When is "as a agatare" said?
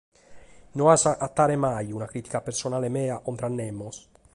0.95-1.55